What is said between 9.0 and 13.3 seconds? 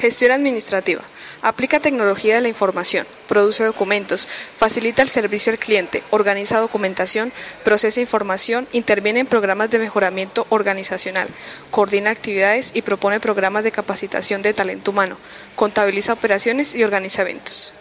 en programas de mejoramiento organizacional, coordina actividades y propone